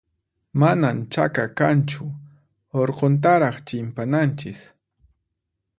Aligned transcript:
Manan 0.59 0.97
chaka 1.13 1.43
kanchu, 1.57 2.03
urquntaraq 2.81 3.57
chimpananchis. 3.67 4.59